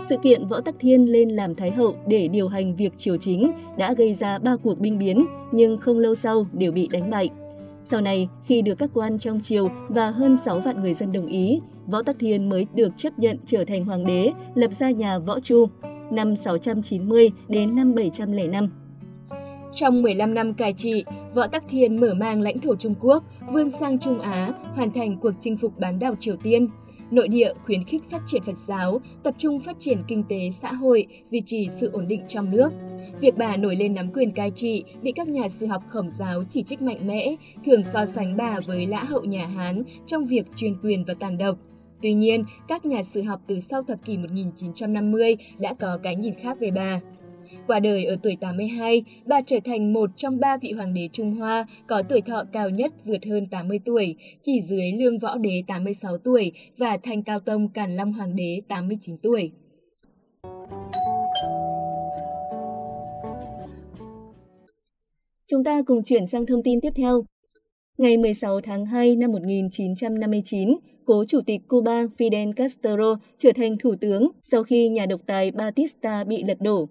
Sự 0.08 0.16
kiện 0.22 0.46
Võ 0.48 0.60
Tắc 0.60 0.74
Thiên 0.78 1.12
lên 1.12 1.28
làm 1.28 1.54
Thái 1.54 1.70
Hậu 1.70 1.94
để 2.06 2.28
điều 2.28 2.48
hành 2.48 2.76
việc 2.76 2.92
triều 2.96 3.16
chính 3.16 3.52
đã 3.78 3.94
gây 3.94 4.14
ra 4.14 4.38
ba 4.38 4.56
cuộc 4.56 4.78
binh 4.78 4.98
biến, 4.98 5.26
nhưng 5.52 5.78
không 5.78 5.98
lâu 5.98 6.14
sau 6.14 6.46
đều 6.52 6.72
bị 6.72 6.88
đánh 6.92 7.10
bại. 7.10 7.30
Sau 7.84 8.00
này, 8.00 8.28
khi 8.44 8.62
được 8.62 8.74
các 8.74 8.90
quan 8.94 9.18
trong 9.18 9.40
triều 9.40 9.68
và 9.88 10.10
hơn 10.10 10.36
6 10.36 10.60
vạn 10.60 10.82
người 10.82 10.94
dân 10.94 11.12
đồng 11.12 11.26
ý, 11.26 11.60
Võ 11.86 12.02
Tắc 12.02 12.16
Thiên 12.18 12.48
mới 12.48 12.66
được 12.74 12.92
chấp 12.96 13.18
nhận 13.18 13.38
trở 13.46 13.64
thành 13.64 13.84
hoàng 13.84 14.06
đế, 14.06 14.32
lập 14.54 14.72
ra 14.72 14.90
nhà 14.90 15.18
Võ 15.18 15.40
Chu, 15.40 15.66
năm 16.10 16.36
690 16.36 17.30
đến 17.48 17.76
năm 17.76 17.94
705. 17.94 18.68
Trong 19.74 20.02
15 20.02 20.34
năm 20.34 20.54
cai 20.54 20.72
trị, 20.72 21.04
Võ 21.34 21.46
Tắc 21.46 21.64
Thiên 21.68 22.00
mở 22.00 22.14
mang 22.14 22.40
lãnh 22.40 22.58
thổ 22.58 22.74
Trung 22.76 22.94
Quốc, 23.00 23.24
vươn 23.52 23.70
sang 23.70 23.98
Trung 23.98 24.20
Á, 24.20 24.52
hoàn 24.74 24.92
thành 24.92 25.18
cuộc 25.20 25.32
chinh 25.40 25.56
phục 25.56 25.78
bán 25.78 25.98
đảo 25.98 26.14
Triều 26.20 26.36
Tiên. 26.36 26.68
Nội 27.10 27.28
địa 27.28 27.52
khuyến 27.64 27.84
khích 27.84 28.02
phát 28.08 28.22
triển 28.26 28.42
Phật 28.42 28.56
giáo, 28.66 29.00
tập 29.22 29.34
trung 29.38 29.60
phát 29.60 29.76
triển 29.78 29.98
kinh 30.08 30.24
tế 30.28 30.50
xã 30.50 30.72
hội, 30.72 31.06
duy 31.24 31.42
trì 31.46 31.68
sự 31.80 31.90
ổn 31.92 32.08
định 32.08 32.22
trong 32.28 32.50
nước. 32.50 32.68
Việc 33.20 33.36
bà 33.36 33.56
nổi 33.56 33.76
lên 33.76 33.94
nắm 33.94 34.12
quyền 34.12 34.32
cai 34.32 34.50
trị 34.50 34.84
bị 35.02 35.12
các 35.12 35.28
nhà 35.28 35.48
sử 35.48 35.66
học 35.66 35.82
khổng 35.88 36.10
giáo 36.10 36.44
chỉ 36.48 36.62
trích 36.62 36.82
mạnh 36.82 37.06
mẽ, 37.06 37.36
thường 37.64 37.84
so 37.84 38.06
sánh 38.06 38.36
bà 38.36 38.60
với 38.66 38.86
lã 38.86 39.04
hậu 39.04 39.24
nhà 39.24 39.46
Hán 39.46 39.82
trong 40.06 40.26
việc 40.26 40.46
truyền 40.56 40.74
quyền 40.82 41.04
và 41.04 41.14
tàn 41.14 41.38
độc. 41.38 41.58
Tuy 42.02 42.14
nhiên, 42.14 42.44
các 42.68 42.84
nhà 42.84 43.02
sử 43.02 43.22
học 43.22 43.40
từ 43.46 43.60
sau 43.60 43.82
thập 43.82 44.04
kỷ 44.04 44.16
1950 44.16 45.36
đã 45.58 45.74
có 45.74 45.98
cái 46.02 46.16
nhìn 46.16 46.34
khác 46.34 46.56
về 46.60 46.70
bà. 46.70 47.00
Qua 47.70 47.80
đời 47.80 48.04
ở 48.04 48.16
tuổi 48.22 48.36
82, 48.40 49.04
bà 49.26 49.40
trở 49.40 49.56
thành 49.64 49.92
một 49.92 50.10
trong 50.16 50.40
ba 50.40 50.56
vị 50.56 50.72
hoàng 50.72 50.94
đế 50.94 51.08
Trung 51.12 51.34
Hoa 51.34 51.66
có 51.86 52.02
tuổi 52.08 52.20
thọ 52.20 52.44
cao 52.52 52.70
nhất 52.70 52.92
vượt 53.04 53.26
hơn 53.26 53.46
80 53.50 53.80
tuổi, 53.84 54.16
chỉ 54.42 54.60
dưới 54.62 54.92
Lương 54.92 55.18
Võ 55.18 55.38
Đế 55.38 55.62
86 55.66 56.18
tuổi 56.18 56.52
và 56.78 56.96
Thanh 57.02 57.22
Cao 57.22 57.40
Tông 57.40 57.68
Càn 57.68 57.96
Long 57.96 58.12
Hoàng 58.12 58.36
đế 58.36 58.60
89 58.68 59.16
tuổi. 59.18 59.50
Chúng 65.46 65.64
ta 65.64 65.82
cùng 65.86 66.02
chuyển 66.02 66.26
sang 66.26 66.46
thông 66.46 66.62
tin 66.62 66.80
tiếp 66.80 66.92
theo. 66.96 67.24
Ngày 67.98 68.16
16 68.16 68.60
tháng 68.60 68.86
2 68.86 69.16
năm 69.16 69.32
1959, 69.32 70.76
cố 71.04 71.24
chủ 71.24 71.40
tịch 71.46 71.60
Cuba 71.68 72.02
Fidel 72.18 72.52
Castro 72.52 73.16
trở 73.38 73.50
thành 73.56 73.76
thủ 73.78 73.94
tướng 74.00 74.28
sau 74.42 74.62
khi 74.62 74.88
nhà 74.88 75.06
độc 75.06 75.20
tài 75.26 75.50
Batista 75.50 76.24
bị 76.24 76.42
lật 76.42 76.60
đổ. 76.60 76.88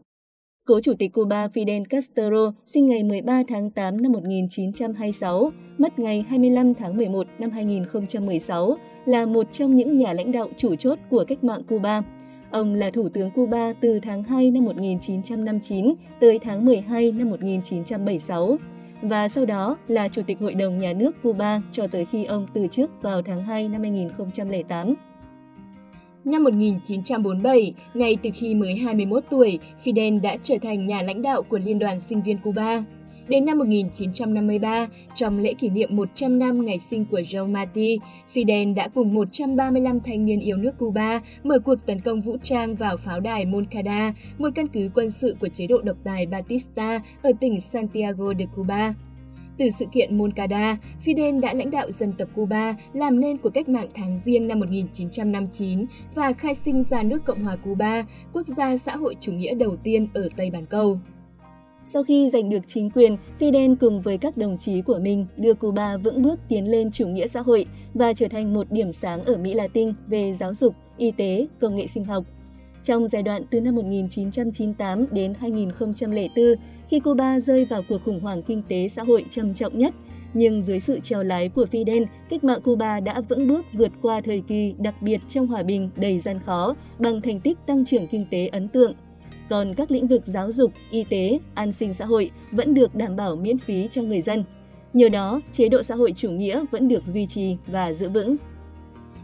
Cố 0.69 0.79
chủ 0.79 0.93
tịch 0.99 1.13
Cuba 1.13 1.47
Fidel 1.47 1.83
Castro 1.89 2.51
sinh 2.65 2.85
ngày 2.85 3.03
13 3.03 3.43
tháng 3.47 3.69
8 3.69 4.01
năm 4.01 4.11
1926, 4.11 5.51
mất 5.77 5.99
ngày 5.99 6.25
25 6.29 6.73
tháng 6.73 6.97
11 6.97 7.27
năm 7.39 7.49
2016, 7.49 8.77
là 9.05 9.25
một 9.25 9.47
trong 9.51 9.75
những 9.75 9.97
nhà 9.97 10.13
lãnh 10.13 10.31
đạo 10.31 10.47
chủ 10.57 10.75
chốt 10.75 10.99
của 11.09 11.23
cách 11.27 11.43
mạng 11.43 11.61
Cuba. 11.69 12.01
Ông 12.51 12.73
là 12.73 12.89
Thủ 12.89 13.09
tướng 13.09 13.31
Cuba 13.31 13.73
từ 13.81 13.99
tháng 13.99 14.23
2 14.23 14.51
năm 14.51 14.65
1959 14.65 15.93
tới 16.19 16.39
tháng 16.39 16.65
12 16.65 17.11
năm 17.11 17.29
1976 17.29 18.57
và 19.01 19.29
sau 19.29 19.45
đó 19.45 19.77
là 19.87 20.07
Chủ 20.07 20.21
tịch 20.27 20.39
Hội 20.39 20.53
đồng 20.53 20.79
Nhà 20.79 20.93
nước 20.93 21.11
Cuba 21.23 21.61
cho 21.71 21.87
tới 21.87 22.05
khi 22.05 22.25
ông 22.25 22.47
từ 22.53 22.67
chức 22.67 22.91
vào 23.01 23.21
tháng 23.21 23.43
2 23.43 23.69
năm 23.69 23.81
2008. 23.81 24.95
Năm 26.29 26.43
1947, 26.43 27.73
ngay 27.93 28.17
từ 28.23 28.29
khi 28.33 28.55
mới 28.55 28.75
21 28.75 29.23
tuổi, 29.29 29.59
Fidel 29.83 30.21
đã 30.21 30.37
trở 30.43 30.55
thành 30.61 30.87
nhà 30.87 31.01
lãnh 31.01 31.21
đạo 31.21 31.41
của 31.41 31.57
Liên 31.57 31.79
đoàn 31.79 31.99
Sinh 31.99 32.21
viên 32.21 32.37
Cuba. 32.37 32.83
Đến 33.27 33.45
năm 33.45 33.57
1953, 33.57 34.87
trong 35.15 35.39
lễ 35.39 35.53
kỷ 35.53 35.69
niệm 35.69 35.95
100 35.95 36.39
năm 36.39 36.65
ngày 36.65 36.79
sinh 36.79 37.05
của 37.05 37.19
Joe 37.19 37.51
Marti, 37.51 37.99
Fidel 38.33 38.73
đã 38.73 38.87
cùng 38.87 39.13
135 39.13 39.99
thanh 39.99 40.25
niên 40.25 40.39
yêu 40.39 40.57
nước 40.57 40.77
Cuba 40.77 41.21
mở 41.43 41.59
cuộc 41.59 41.85
tấn 41.85 41.99
công 41.99 42.21
vũ 42.21 42.37
trang 42.43 42.75
vào 42.75 42.97
pháo 42.97 43.19
đài 43.19 43.45
Moncada, 43.45 44.13
một 44.37 44.49
căn 44.55 44.67
cứ 44.67 44.89
quân 44.95 45.11
sự 45.11 45.35
của 45.39 45.49
chế 45.49 45.67
độ 45.67 45.81
độc 45.81 45.97
tài 46.03 46.25
Batista 46.25 47.01
ở 47.21 47.31
tỉnh 47.39 47.61
Santiago 47.61 48.33
de 48.39 48.45
Cuba. 48.55 48.93
Từ 49.59 49.69
sự 49.79 49.85
kiện 49.91 50.17
Moncada, 50.17 50.77
Fidel 51.05 51.39
đã 51.39 51.53
lãnh 51.53 51.71
đạo 51.71 51.91
dân 51.91 52.13
tộc 52.17 52.29
Cuba 52.35 52.75
làm 52.93 53.19
nên 53.19 53.37
cuộc 53.37 53.49
cách 53.49 53.69
mạng 53.69 53.87
tháng 53.95 54.17
Giêng 54.17 54.47
năm 54.47 54.59
1959 54.59 55.85
và 56.15 56.33
khai 56.33 56.55
sinh 56.55 56.83
ra 56.83 57.03
nước 57.03 57.25
Cộng 57.25 57.43
hòa 57.43 57.55
Cuba, 57.55 58.05
quốc 58.33 58.47
gia 58.47 58.77
xã 58.77 58.95
hội 58.95 59.15
chủ 59.19 59.31
nghĩa 59.31 59.53
đầu 59.53 59.75
tiên 59.75 60.07
ở 60.13 60.29
Tây 60.37 60.49
Bán 60.49 60.65
Cầu. 60.65 60.99
Sau 61.83 62.03
khi 62.03 62.29
giành 62.29 62.49
được 62.49 62.63
chính 62.67 62.89
quyền, 62.89 63.17
Fidel 63.39 63.75
cùng 63.79 64.01
với 64.01 64.17
các 64.17 64.37
đồng 64.37 64.57
chí 64.57 64.81
của 64.81 64.99
mình 65.01 65.25
đưa 65.37 65.53
Cuba 65.53 65.97
vững 65.97 66.21
bước 66.21 66.39
tiến 66.49 66.71
lên 66.71 66.91
chủ 66.91 67.07
nghĩa 67.07 67.27
xã 67.27 67.41
hội 67.41 67.65
và 67.93 68.13
trở 68.13 68.27
thành 68.27 68.53
một 68.53 68.71
điểm 68.71 68.93
sáng 68.93 69.25
ở 69.25 69.37
Mỹ 69.37 69.53
Latin 69.53 69.93
về 70.07 70.33
giáo 70.33 70.53
dục, 70.53 70.75
y 70.97 71.11
tế, 71.11 71.47
công 71.59 71.75
nghệ 71.75 71.87
sinh 71.87 72.05
học. 72.05 72.23
Trong 72.83 73.07
giai 73.07 73.23
đoạn 73.23 73.43
từ 73.49 73.61
năm 73.61 73.75
1998 73.75 75.05
đến 75.11 75.33
2004, 75.39 76.45
khi 76.87 76.99
Cuba 76.99 77.39
rơi 77.39 77.65
vào 77.65 77.81
cuộc 77.89 78.01
khủng 78.03 78.19
hoảng 78.19 78.43
kinh 78.43 78.63
tế 78.67 78.87
xã 78.87 79.03
hội 79.03 79.25
trầm 79.29 79.53
trọng 79.53 79.77
nhất, 79.77 79.93
nhưng 80.33 80.61
dưới 80.61 80.79
sự 80.79 80.99
trèo 80.99 81.23
lái 81.23 81.49
của 81.49 81.65
Fidel, 81.71 82.05
cách 82.29 82.43
mạng 82.43 82.61
Cuba 82.61 82.99
đã 82.99 83.21
vững 83.21 83.47
bước 83.47 83.65
vượt 83.73 83.91
qua 84.01 84.21
thời 84.21 84.41
kỳ 84.47 84.75
đặc 84.77 85.01
biệt 85.01 85.21
trong 85.29 85.47
hòa 85.47 85.63
bình 85.63 85.89
đầy 85.95 86.19
gian 86.19 86.39
khó 86.39 86.75
bằng 86.99 87.21
thành 87.21 87.39
tích 87.39 87.57
tăng 87.65 87.85
trưởng 87.85 88.07
kinh 88.07 88.25
tế 88.31 88.47
ấn 88.47 88.67
tượng. 88.67 88.93
Còn 89.49 89.73
các 89.73 89.91
lĩnh 89.91 90.07
vực 90.07 90.21
giáo 90.25 90.51
dục, 90.51 90.71
y 90.91 91.03
tế, 91.03 91.39
an 91.53 91.71
sinh 91.71 91.93
xã 91.93 92.05
hội 92.05 92.31
vẫn 92.51 92.73
được 92.73 92.95
đảm 92.95 93.15
bảo 93.15 93.35
miễn 93.35 93.57
phí 93.57 93.87
cho 93.91 94.01
người 94.01 94.21
dân. 94.21 94.43
Nhờ 94.93 95.09
đó, 95.09 95.41
chế 95.51 95.69
độ 95.69 95.83
xã 95.83 95.95
hội 95.95 96.13
chủ 96.15 96.31
nghĩa 96.31 96.65
vẫn 96.71 96.87
được 96.87 97.05
duy 97.05 97.25
trì 97.25 97.57
và 97.67 97.93
giữ 97.93 98.09
vững. 98.09 98.37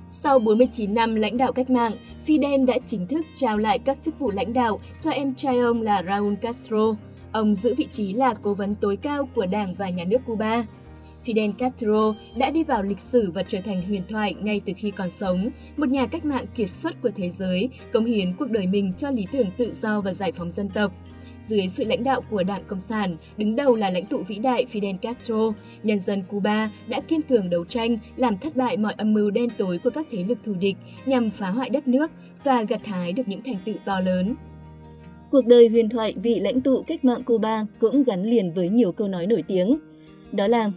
Sau 0.10 0.40
49 0.40 0.94
năm 0.94 1.16
lãnh 1.16 1.38
đạo 1.38 1.52
cách 1.54 1.70
mạng, 1.70 1.92
Fidel 2.26 2.66
đã 2.66 2.78
chính 2.86 3.08
thức 3.08 3.26
trao 3.36 3.58
lại 3.58 3.80
các 3.80 3.98
chức 4.02 4.20
vụ 4.20 4.32
lãnh 4.32 4.54
đạo 4.54 4.80
cho 5.02 5.12
em 5.12 5.36
trai 5.36 5.60
ông 5.60 5.82
là 5.82 6.04
Raúl 6.08 6.36
Castro. 6.36 6.96
Ông 7.32 7.56
giữ 7.56 7.76
vị 7.78 7.88
trí 7.92 8.14
là 8.14 8.34
cố 8.34 8.54
vấn 8.54 8.76
tối 8.76 8.98
cao 8.98 9.30
của 9.36 9.46
Đảng 9.46 9.74
và 9.74 9.90
Nhà 9.90 10.04
nước 10.04 10.22
Cuba. 10.26 10.66
Fidel 11.26 11.54
Castro 11.54 12.16
đã 12.36 12.50
đi 12.50 12.64
vào 12.64 12.84
lịch 12.84 13.00
sử 13.00 13.32
và 13.32 13.44
trở 13.44 13.62
thành 13.62 13.82
huyền 13.88 14.04
thoại 14.10 14.36
ngay 14.42 14.62
từ 14.66 14.74
khi 14.78 14.92
còn 14.92 15.10
sống, 15.10 15.50
một 15.78 15.90
nhà 15.90 16.08
cách 16.08 16.26
mạng 16.26 16.46
kiệt 16.56 16.72
xuất 16.72 17.02
của 17.02 17.12
thế 17.16 17.30
giới, 17.30 17.70
cống 17.94 18.06
hiến 18.06 18.34
cuộc 18.34 18.50
đời 18.50 18.68
mình 18.68 18.94
cho 18.98 19.10
lý 19.10 19.26
tưởng 19.32 19.48
tự 19.58 19.74
do 19.74 20.02
và 20.02 20.14
giải 20.14 20.32
phóng 20.32 20.52
dân 20.52 20.70
tộc. 20.70 20.92
Dưới 21.48 21.70
sự 21.70 21.84
lãnh 21.86 22.04
đạo 22.04 22.22
của 22.32 22.44
Đảng 22.44 22.64
Cộng 22.68 22.80
sản, 22.80 23.18
đứng 23.38 23.56
đầu 23.56 23.76
là 23.76 23.90
lãnh 23.90 24.06
tụ 24.06 24.18
vĩ 24.18 24.36
đại 24.36 24.66
Fidel 24.72 24.98
Castro, 24.98 25.54
nhân 25.84 26.00
dân 26.00 26.24
Cuba 26.28 26.72
đã 26.88 27.02
kiên 27.02 27.22
cường 27.22 27.50
đấu 27.50 27.66
tranh, 27.66 27.98
làm 28.16 28.38
thất 28.38 28.56
bại 28.56 28.78
mọi 28.78 28.94
âm 28.98 29.14
mưu 29.14 29.32
đen 29.32 29.50
tối 29.58 29.80
của 29.84 29.90
các 29.90 30.08
thế 30.12 30.24
lực 30.24 30.38
thù 30.44 30.54
địch 30.54 30.76
nhằm 31.06 31.30
phá 31.30 31.50
hoại 31.50 31.70
đất 31.70 31.88
nước 31.88 32.12
và 32.44 32.64
gặt 32.64 32.86
hái 32.86 33.14
được 33.14 33.28
những 33.28 33.42
thành 33.46 33.58
tựu 33.66 33.76
to 33.86 34.00
lớn. 34.00 34.36
Cuộc 35.32 35.46
đời 35.46 35.68
huyền 35.68 35.90
thoại 35.90 36.14
vị 36.24 36.40
lãnh 36.40 36.62
tụ 36.62 36.84
cách 36.88 37.06
mạng 37.06 37.24
Cuba 37.24 37.66
cũng 37.80 38.04
gắn 38.04 38.24
liền 38.24 38.54
với 38.54 38.70
nhiều 38.70 38.92
câu 38.92 39.08
nói 39.08 39.28
nổi 39.28 39.44
tiếng. 39.48 39.80
Đó 40.32 40.48
là 40.48 40.72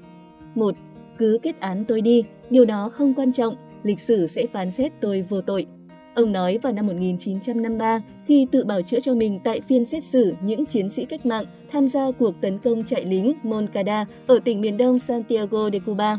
một 0.55 0.75
Cứ 1.19 1.39
kết 1.43 1.61
án 1.61 1.85
tôi 1.85 2.01
đi, 2.01 2.25
điều 2.51 2.65
đó 2.65 2.89
không 2.93 3.15
quan 3.15 3.33
trọng, 3.33 3.55
lịch 3.83 4.01
sử 4.01 4.27
sẽ 4.27 4.47
phán 4.53 4.71
xét 4.71 4.93
tôi 5.01 5.23
vô 5.23 5.41
tội. 5.41 5.67
Ông 6.19 6.33
nói 6.33 6.59
vào 6.63 6.73
năm 6.73 6.87
1953, 6.87 8.03
khi 8.25 8.47
tự 8.51 8.65
bảo 8.65 8.83
chữa 8.83 9.01
cho 9.01 9.15
mình 9.15 9.41
tại 9.45 9.61
phiên 9.61 9.85
xét 9.85 10.05
xử 10.05 10.35
những 10.43 10.67
chiến 10.67 10.89
sĩ 10.89 11.05
cách 11.05 11.27
mạng 11.27 11.45
tham 11.73 11.89
gia 11.89 12.11
cuộc 12.19 12.41
tấn 12.41 12.59
công 12.59 12.85
chạy 12.85 13.05
lính 13.05 13.35
Moncada 13.43 14.07
ở 14.27 14.39
tỉnh 14.39 14.61
miền 14.61 14.77
đông 14.77 14.99
Santiago 14.99 15.71
de 15.73 15.79
Cuba. 15.79 16.19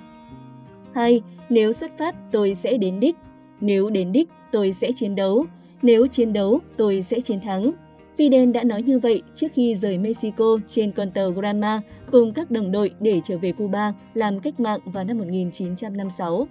2. 0.94 1.22
Nếu 1.50 1.74
xuất 1.74 1.98
phát, 1.98 2.15
tôi 2.32 2.56
sẽ 2.56 2.77
đến 2.77 3.00
đích. 3.00 3.15
Nếu 3.62 3.89
đến 3.89 4.12
đích, 4.12 4.29
tôi 4.51 4.74
sẽ 4.74 4.91
chiến 4.91 5.15
đấu. 5.15 5.46
Nếu 5.82 6.08
chiến 6.08 6.34
đấu, 6.34 6.60
tôi 6.77 7.01
sẽ 7.01 7.22
chiến 7.22 7.39
thắng. 7.39 7.72
Fidel 8.18 8.51
đã 8.51 8.63
nói 8.63 8.84
như 8.84 9.00
vậy 9.00 9.22
trước 9.36 9.48
khi 9.53 9.75
rời 9.75 9.98
Mexico 9.98 10.58
trên 10.68 10.91
con 10.91 11.12
tàu 11.12 11.32
Granma 11.32 11.82
cùng 12.12 12.34
các 12.34 12.51
đồng 12.51 12.72
đội 12.72 12.91
để 13.00 13.22
trở 13.24 13.38
về 13.38 13.51
Cuba 13.51 13.94
làm 14.13 14.39
cách 14.39 14.60
mạng 14.60 14.79
vào 14.86 15.03
năm 15.03 15.18
1956. 15.18 16.48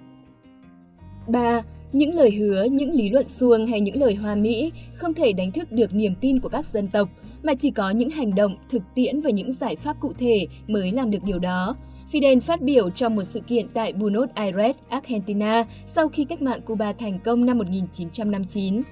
3. 1.28 1.62
Những 1.92 2.14
lời 2.14 2.30
hứa, 2.30 2.64
những 2.64 2.92
lý 2.92 3.08
luận 3.08 3.28
suông 3.28 3.66
hay 3.66 3.80
những 3.80 4.00
lời 4.00 4.14
hoa 4.14 4.34
mỹ 4.34 4.72
không 4.94 5.14
thể 5.14 5.32
đánh 5.32 5.52
thức 5.52 5.72
được 5.72 5.94
niềm 5.94 6.14
tin 6.20 6.40
của 6.40 6.48
các 6.48 6.66
dân 6.66 6.88
tộc, 6.88 7.08
mà 7.42 7.54
chỉ 7.54 7.70
có 7.70 7.90
những 7.90 8.10
hành 8.10 8.34
động, 8.34 8.56
thực 8.70 8.82
tiễn 8.94 9.20
và 9.20 9.30
những 9.30 9.52
giải 9.52 9.76
pháp 9.76 10.00
cụ 10.00 10.12
thể 10.18 10.46
mới 10.66 10.92
làm 10.92 11.10
được 11.10 11.24
điều 11.24 11.38
đó. 11.38 11.76
Fidel 12.12 12.40
phát 12.40 12.60
biểu 12.62 12.90
trong 12.90 13.16
một 13.16 13.24
sự 13.24 13.40
kiện 13.40 13.68
tại 13.74 13.92
Buenos 13.92 14.30
Aires, 14.34 14.76
Argentina 14.88 15.64
sau 15.86 16.08
khi 16.08 16.24
cách 16.24 16.42
mạng 16.42 16.60
Cuba 16.66 16.92
thành 16.92 17.18
công 17.24 17.46
năm 17.46 17.58
1959. 17.58 18.82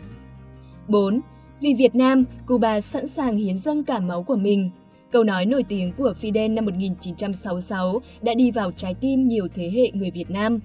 4. 0.89 1.21
Vì 1.61 1.75
Việt 1.75 1.95
Nam, 1.95 2.25
Cuba 2.47 2.81
sẵn 2.81 3.07
sàng 3.07 3.37
hiến 3.37 3.59
dâng 3.59 3.85
cả 3.85 4.01
máu 4.01 4.23
của 4.23 4.37
mình. 4.37 4.71
Câu 5.13 5.25
nói 5.25 5.47
nổi 5.47 5.63
tiếng 5.69 5.93
của 5.93 6.15
Fidel 6.21 6.55
năm 6.55 6.65
1966 6.65 8.01
đã 8.23 8.35
đi 8.35 8.51
vào 8.51 8.73
trái 8.73 8.95
tim 8.95 9.29
nhiều 9.29 9.49
thế 9.55 9.71
hệ 9.71 9.91
người 9.95 10.11
Việt 10.11 10.31
Nam. 10.31 10.61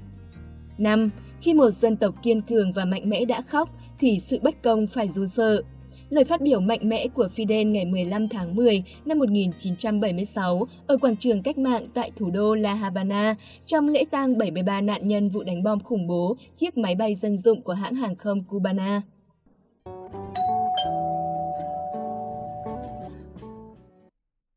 5. 0.78 1.10
Khi 1.42 1.54
một 1.54 1.70
dân 1.72 1.98
tộc 1.98 2.16
kiên 2.24 2.42
cường 2.42 2.72
và 2.72 2.86
mạnh 2.86 3.10
mẽ 3.10 3.26
đã 3.26 3.42
khóc, 3.42 3.70
thì 4.00 4.20
sự 4.20 4.40
bất 4.44 4.64
công 4.64 4.88
phải 4.88 5.10
run 5.10 5.28
sợ. 5.28 5.62
Lời 6.10 6.24
phát 6.24 6.42
biểu 6.42 6.60
mạnh 6.60 6.90
mẽ 6.90 7.08
của 7.08 7.28
Fidel 7.36 7.72
ngày 7.72 7.86
15 7.86 8.30
tháng 8.30 8.56
10 8.56 8.84
năm 9.06 9.20
1976 9.20 10.68
ở 10.88 10.98
quảng 10.98 11.18
trường 11.18 11.44
cách 11.44 11.58
mạng 11.58 11.88
tại 11.94 12.12
thủ 12.16 12.30
đô 12.30 12.56
La 12.56 12.74
Habana 12.74 13.36
trong 13.66 13.88
lễ 13.88 14.04
tang 14.12 14.38
73 14.38 14.82
nạn 14.82 15.08
nhân 15.08 15.30
vụ 15.30 15.44
đánh 15.44 15.64
bom 15.64 15.80
khủng 15.80 16.08
bố 16.08 16.38
chiếc 16.56 16.78
máy 16.78 16.96
bay 16.96 17.16
dân 17.16 17.38
dụng 17.38 17.62
của 17.62 17.74
hãng 17.74 17.96
hàng 17.96 18.16
không 18.16 18.44
Cubana. 18.44 19.02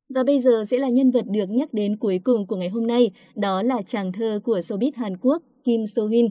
Và 0.08 0.22
bây 0.26 0.40
giờ 0.40 0.64
sẽ 0.66 0.78
là 0.78 0.88
nhân 0.88 1.10
vật 1.10 1.24
được 1.26 1.50
nhắc 1.50 1.74
đến 1.74 1.96
cuối 1.96 2.20
cùng 2.24 2.46
của 2.46 2.56
ngày 2.56 2.68
hôm 2.68 2.86
nay, 2.86 3.10
đó 3.34 3.62
là 3.62 3.82
chàng 3.86 4.12
thơ 4.12 4.40
của 4.44 4.58
showbiz 4.58 4.90
Hàn 4.94 5.16
Quốc 5.16 5.42
Kim 5.64 5.86
So 5.86 6.02
Hyun. 6.06 6.28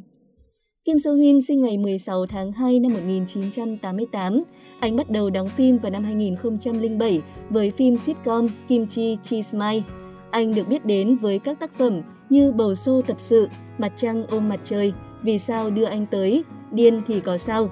Kim 0.85 0.99
Soo 0.99 1.13
Hyun 1.13 1.41
sinh 1.41 1.61
ngày 1.61 1.77
16 1.77 2.25
tháng 2.25 2.51
2 2.51 2.79
năm 2.79 2.93
1988. 2.93 4.43
Anh 4.79 4.95
bắt 4.95 5.09
đầu 5.09 5.29
đóng 5.29 5.47
phim 5.47 5.77
vào 5.77 5.91
năm 5.91 6.03
2007 6.03 7.21
với 7.49 7.71
phim 7.71 7.97
sitcom 7.97 8.47
Kim 8.67 8.87
Chi 8.87 9.17
Chi 9.23 9.43
Smile. 9.43 9.81
Anh 10.31 10.53
được 10.53 10.67
biết 10.67 10.85
đến 10.85 11.15
với 11.15 11.39
các 11.39 11.59
tác 11.59 11.73
phẩm 11.77 12.01
như 12.29 12.51
Bầu 12.51 12.75
Xô 12.75 13.01
Tập 13.01 13.19
sự, 13.19 13.49
Mặt 13.77 13.93
Trăng 13.95 14.25
ôm 14.27 14.49
mặt 14.49 14.59
trời, 14.63 14.93
Vì 15.21 15.39
sao 15.39 15.69
đưa 15.69 15.85
anh 15.85 16.05
tới, 16.05 16.43
Điên 16.71 17.01
thì 17.07 17.19
có 17.19 17.37
sao. 17.37 17.69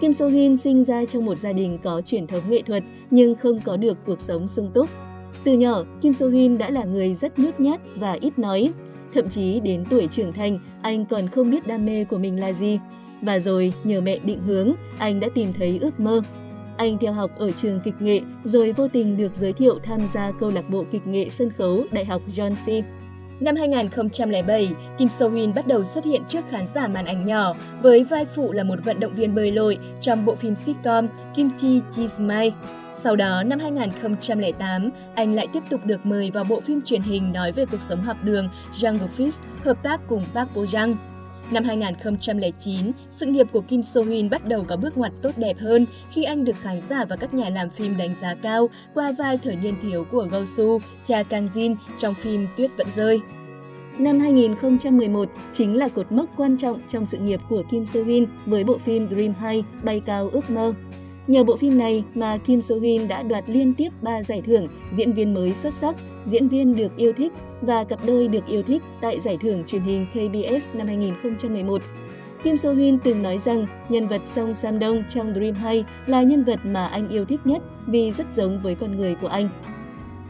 Kim 0.00 0.12
Soo 0.12 0.26
Hyun 0.26 0.56
sinh 0.56 0.84
ra 0.84 1.04
trong 1.04 1.24
một 1.24 1.38
gia 1.38 1.52
đình 1.52 1.78
có 1.82 2.00
truyền 2.00 2.26
thống 2.26 2.50
nghệ 2.50 2.62
thuật 2.62 2.82
nhưng 3.10 3.34
không 3.34 3.60
có 3.64 3.76
được 3.76 3.98
cuộc 4.06 4.20
sống 4.20 4.48
sung 4.48 4.70
túc. 4.74 4.88
Từ 5.44 5.52
nhỏ, 5.52 5.82
Kim 6.00 6.12
Soo 6.12 6.26
Hyun 6.26 6.58
đã 6.58 6.70
là 6.70 6.84
người 6.84 7.14
rất 7.14 7.38
nhút 7.38 7.60
nhát 7.60 7.80
và 7.96 8.12
ít 8.12 8.38
nói. 8.38 8.72
Thậm 9.14 9.28
chí 9.28 9.60
đến 9.60 9.84
tuổi 9.90 10.06
trưởng 10.06 10.32
thành, 10.32 10.58
anh 10.82 11.06
còn 11.06 11.28
không 11.28 11.50
biết 11.50 11.66
đam 11.66 11.86
mê 11.86 12.04
của 12.04 12.18
mình 12.18 12.40
là 12.40 12.52
gì. 12.52 12.78
Và 13.22 13.38
rồi, 13.38 13.72
nhờ 13.84 14.00
mẹ 14.00 14.18
định 14.18 14.40
hướng, 14.42 14.72
anh 14.98 15.20
đã 15.20 15.28
tìm 15.34 15.52
thấy 15.52 15.78
ước 15.82 16.00
mơ. 16.00 16.20
Anh 16.76 16.98
theo 16.98 17.12
học 17.12 17.30
ở 17.38 17.50
trường 17.50 17.80
kịch 17.84 17.94
nghệ, 18.00 18.20
rồi 18.44 18.72
vô 18.72 18.88
tình 18.88 19.16
được 19.16 19.34
giới 19.34 19.52
thiệu 19.52 19.78
tham 19.82 20.00
gia 20.14 20.32
câu 20.40 20.50
lạc 20.50 20.70
bộ 20.70 20.84
kịch 20.92 21.06
nghệ 21.06 21.28
sân 21.30 21.50
khấu 21.50 21.84
Đại 21.90 22.04
học 22.04 22.22
John 22.36 22.54
C. 22.54 22.84
Năm 23.40 23.56
2007, 23.56 24.68
Kim 24.98 25.08
So 25.08 25.28
Hyun 25.28 25.54
bắt 25.54 25.66
đầu 25.66 25.84
xuất 25.84 26.04
hiện 26.04 26.22
trước 26.28 26.44
khán 26.50 26.66
giả 26.74 26.88
màn 26.88 27.04
ảnh 27.04 27.26
nhỏ 27.26 27.54
với 27.82 28.04
vai 28.04 28.24
phụ 28.24 28.52
là 28.52 28.64
một 28.64 28.78
vận 28.84 29.00
động 29.00 29.14
viên 29.14 29.34
bơi 29.34 29.52
lội 29.52 29.78
trong 30.00 30.24
bộ 30.24 30.34
phim 30.34 30.54
sitcom 30.54 31.06
Kim 31.36 31.50
Chi 31.58 31.80
Chi 31.96 32.08
Smile. 32.08 32.50
Sau 32.94 33.16
đó, 33.16 33.42
năm 33.42 33.58
2008, 33.58 34.90
anh 35.14 35.34
lại 35.34 35.46
tiếp 35.52 35.62
tục 35.70 35.80
được 35.86 36.06
mời 36.06 36.30
vào 36.30 36.44
bộ 36.44 36.60
phim 36.60 36.82
truyền 36.82 37.02
hình 37.02 37.32
nói 37.32 37.52
về 37.52 37.64
cuộc 37.66 37.82
sống 37.88 38.02
học 38.02 38.16
đường 38.22 38.48
Jungle 38.78 39.08
Fish, 39.16 39.42
hợp 39.64 39.82
tác 39.82 40.00
cùng 40.08 40.24
Park 40.34 40.48
Bo 40.54 40.62
Young. 40.72 40.96
Năm 41.50 41.64
2009, 41.64 42.92
sự 43.16 43.26
nghiệp 43.26 43.46
của 43.52 43.60
Kim 43.60 43.82
So 43.82 44.00
Hyun 44.00 44.30
bắt 44.30 44.48
đầu 44.48 44.64
có 44.68 44.76
bước 44.76 44.96
ngoặt 44.98 45.12
tốt 45.22 45.30
đẹp 45.36 45.58
hơn 45.60 45.86
khi 46.10 46.22
anh 46.22 46.44
được 46.44 46.56
khán 46.60 46.80
giả 46.80 47.04
và 47.04 47.16
các 47.16 47.34
nhà 47.34 47.48
làm 47.48 47.70
phim 47.70 47.96
đánh 47.96 48.14
giá 48.20 48.34
cao 48.34 48.68
qua 48.94 49.12
vai 49.18 49.38
thời 49.44 49.56
niên 49.56 49.74
thiếu 49.82 50.06
của 50.10 50.28
Go 50.30 50.44
Su 50.44 50.78
cha 51.04 51.22
Kang 51.22 51.48
Jin 51.54 51.76
trong 51.98 52.14
phim 52.14 52.46
Tuyết 52.56 52.70
vẫn 52.76 52.86
rơi. 52.96 53.20
Năm 53.98 54.18
2011 54.18 55.28
chính 55.52 55.76
là 55.76 55.88
cột 55.88 56.12
mốc 56.12 56.26
quan 56.36 56.56
trọng 56.56 56.80
trong 56.88 57.06
sự 57.06 57.18
nghiệp 57.18 57.40
của 57.48 57.62
Kim 57.70 57.86
So 57.86 58.00
Hyun 58.00 58.26
với 58.46 58.64
bộ 58.64 58.78
phim 58.78 59.08
Dream 59.08 59.34
High, 59.40 59.64
Bay 59.82 60.02
cao 60.06 60.28
ước 60.32 60.50
mơ. 60.50 60.72
Nhờ 61.26 61.44
bộ 61.44 61.56
phim 61.56 61.78
này 61.78 62.04
mà 62.14 62.36
Kim 62.36 62.60
So 62.60 62.74
Hyun 62.74 63.08
đã 63.08 63.22
đoạt 63.22 63.44
liên 63.46 63.74
tiếp 63.74 63.88
3 64.02 64.22
giải 64.22 64.42
thưởng 64.46 64.68
diễn 64.92 65.12
viên 65.12 65.34
mới 65.34 65.54
xuất 65.54 65.74
sắc, 65.74 65.96
diễn 66.26 66.48
viên 66.48 66.76
được 66.76 66.96
yêu 66.96 67.12
thích 67.12 67.32
và 67.60 67.84
cặp 67.84 67.98
đôi 68.06 68.28
được 68.28 68.46
yêu 68.46 68.62
thích 68.62 68.82
tại 69.00 69.20
giải 69.20 69.38
thưởng 69.40 69.64
truyền 69.66 69.82
hình 69.82 70.06
KBS 70.10 70.68
năm 70.72 70.86
2011. 70.86 71.82
Kim 72.42 72.56
So 72.56 72.72
Hyun 72.72 72.98
từng 72.98 73.22
nói 73.22 73.38
rằng 73.38 73.66
nhân 73.88 74.08
vật 74.08 74.20
Song 74.24 74.54
Sam 74.54 74.80
Dong 74.80 75.04
trong 75.10 75.34
Dream 75.34 75.54
High 75.54 75.86
là 76.06 76.22
nhân 76.22 76.44
vật 76.44 76.60
mà 76.64 76.86
anh 76.86 77.08
yêu 77.08 77.24
thích 77.24 77.40
nhất 77.44 77.62
vì 77.86 78.12
rất 78.12 78.32
giống 78.32 78.60
với 78.62 78.74
con 78.74 78.96
người 78.96 79.14
của 79.14 79.28
anh. 79.28 79.48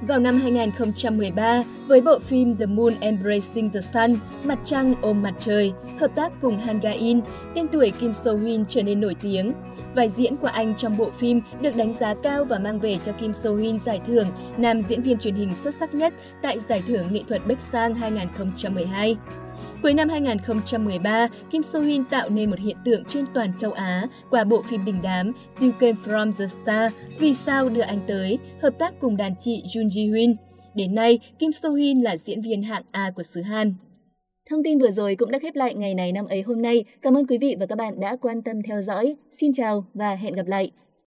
Vào 0.09 0.19
năm 0.19 0.37
2013, 0.41 1.63
với 1.87 2.01
bộ 2.01 2.19
phim 2.19 2.57
The 2.57 2.67
Moon 2.67 2.93
Embracing 3.01 3.71
the 3.71 3.81
Sun, 3.81 4.17
Mặt 4.45 4.59
trăng 4.65 4.95
ôm 5.01 5.23
mặt 5.23 5.35
trời, 5.39 5.73
hợp 5.99 6.11
tác 6.15 6.33
cùng 6.43 6.59
Han 6.59 6.81
Ga-in, 6.81 7.21
tên 7.55 7.69
tuổi 7.69 7.91
Kim 7.91 8.13
So 8.13 8.33
Hyun 8.33 8.65
trở 8.69 8.83
nên 8.83 9.01
nổi 9.01 9.17
tiếng. 9.21 9.53
Vai 9.95 10.11
diễn 10.17 10.37
của 10.37 10.47
anh 10.47 10.75
trong 10.75 10.97
bộ 10.97 11.11
phim 11.11 11.41
được 11.61 11.77
đánh 11.77 11.93
giá 12.01 12.15
cao 12.23 12.45
và 12.45 12.59
mang 12.59 12.81
về 12.81 12.99
cho 13.05 13.13
Kim 13.13 13.33
So 13.33 13.51
Hyun 13.51 13.79
giải 13.79 14.01
thưởng 14.07 14.27
nam 14.57 14.83
diễn 14.83 15.03
viên 15.03 15.19
truyền 15.19 15.35
hình 15.35 15.55
xuất 15.55 15.75
sắc 15.75 15.95
nhất 15.95 16.15
tại 16.43 16.59
Giải 16.61 16.83
thưởng 16.89 17.07
Nghệ 17.11 17.21
thuật 17.29 17.47
Bách 17.47 17.61
Sang 17.61 17.95
2012. 17.95 19.17
Cuối 19.85 19.95
năm 19.95 20.09
2013, 20.09 21.29
Kim 21.51 21.63
So 21.63 21.79
Hyun 21.79 22.05
tạo 22.05 22.29
nên 22.29 22.51
một 22.51 22.59
hiện 22.59 22.77
tượng 22.85 23.05
trên 23.05 23.25
toàn 23.35 23.53
châu 23.59 23.73
Á 23.73 24.09
qua 24.31 24.45
bộ 24.45 24.63
phim 24.63 24.85
đình 24.85 24.99
đám 25.03 25.33
You 25.61 25.71
Came 25.81 25.97
From 26.05 26.33
The 26.33 26.45
Star, 26.47 26.93
Vì 27.19 27.35
sao 27.35 27.69
đưa 27.69 27.81
anh 27.81 28.01
tới, 28.09 28.39
hợp 28.63 28.79
tác 28.79 28.95
cùng 29.01 29.17
đàn 29.17 29.35
chị 29.41 29.63
Jun 29.67 29.89
Ji 29.89 30.15
Hyun. 30.15 30.37
Đến 30.75 30.95
nay, 30.95 31.19
Kim 31.39 31.53
So 31.53 31.69
Hyun 31.69 32.01
là 32.01 32.17
diễn 32.17 32.43
viên 32.43 32.63
hạng 32.63 32.83
A 32.91 33.11
của 33.17 33.23
xứ 33.23 33.43
Hàn. 33.43 33.75
Thông 34.51 34.63
tin 34.65 34.79
vừa 34.79 34.91
rồi 34.91 35.17
cũng 35.17 35.31
đã 35.31 35.39
khép 35.39 35.55
lại 35.55 35.75
ngày 35.75 35.95
này 35.95 36.13
năm 36.13 36.27
ấy 36.27 36.43
hôm 36.43 36.63
nay. 36.63 36.85
Cảm 37.03 37.17
ơn 37.17 37.27
quý 37.27 37.39
vị 37.39 37.57
và 37.61 37.67
các 37.67 37.79
bạn 37.79 38.01
đã 38.01 38.17
quan 38.17 38.43
tâm 38.43 38.63
theo 38.63 38.83
dõi. 38.83 39.17
Xin 39.33 39.53
chào 39.53 39.85
và 39.95 40.15
hẹn 40.15 40.35
gặp 40.35 40.47
lại. 40.47 40.71